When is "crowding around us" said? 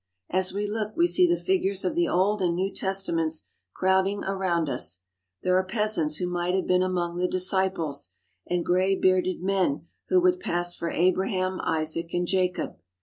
3.75-5.03